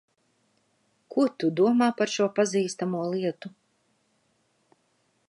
[1.15, 3.55] Ko tu domā par šo pazīstamo lietu?